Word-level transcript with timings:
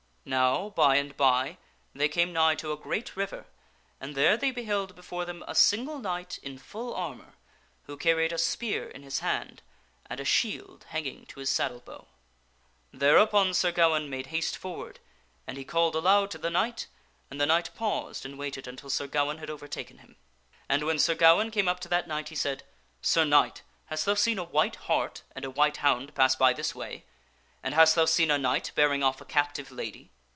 Now, 0.23 0.69
by 0.69 0.97
and 0.97 1.17
by 1.17 1.57
they 1.95 2.07
came 2.07 2.31
nigh 2.31 2.53
to 2.55 2.71
a 2.71 2.77
great 2.77 3.17
river, 3.17 3.47
and 3.99 4.13
there 4.13 4.37
they 4.37 4.51
beheld 4.51 4.95
before 4.95 5.25
them 5.25 5.43
a 5.47 5.55
single 5.55 5.97
knight 5.97 6.37
in 6.43 6.59
full. 6.59 6.93
armor, 6.93 7.33
who 7.85 7.97
carried 7.97 8.31
a 8.31 8.37
spear 8.37 8.87
in 8.87 9.01
his 9.01 9.19
hand 9.19 9.63
and 10.07 10.19
a 10.19 10.23
shield 10.23 10.85
hanging 10.89 11.25
to 11.25 11.39
his 11.39 11.49
saddle 11.49 11.79
bow. 11.79 12.05
Thereupon 12.93 13.55
Sir 13.55 13.71
Gawaine 13.71 14.03
286 14.11 14.51
THE 14.51 14.59
STORY 14.59 14.73
OF 14.73 14.75
SIR 14.75 14.77
GAWAINE 14.77 14.89
made 14.91 14.93
haste 14.93 15.01
forward 15.01 15.45
and 15.47 15.57
he 15.57 15.65
called 15.65 15.95
aloud 15.95 16.31
to 16.31 16.37
the 16.37 16.51
knight, 16.51 16.85
and 17.31 17.41
the 17.41 17.47
knight 17.47 17.71
paused 17.73 18.23
and 18.23 18.37
waited 18.37 18.67
until 18.67 18.91
Sir 18.91 19.07
Gawaine 19.07 19.39
had 19.39 19.49
overtaken 19.49 19.97
him. 19.97 20.17
And 20.69 20.83
when 20.83 20.99
Sir 20.99 21.15
Gawaine 21.15 21.49
came 21.49 21.67
up 21.67 21.79
to 21.79 21.89
that 21.89 22.07
knight 22.07 22.29
he 22.29 22.35
said," 22.35 22.61
Sir 23.01 23.25
Knight, 23.25 23.63
meet 23.63 23.63
a 23.63 23.63
knight 23.63 23.63
hast 23.87 24.05
thou 24.05 24.13
seen 24.13 24.37
a 24.37 24.43
white 24.43 24.75
hart 24.75 25.23
and 25.35 25.43
a 25.45 25.49
white 25.49 25.77
hound 25.77 26.13
pass 26.13 26.35
by 26.35 26.53
this 26.53 26.75
way? 26.75 27.05
And 27.63 27.75
hast 27.75 27.93
thou 27.93 28.05
seen 28.05 28.31
a 28.31 28.39
knight 28.39 28.71
bearing 28.73 29.03
off 29.03 29.21
a 29.21 29.25
captive 29.25 29.69
lady 29.71 30.09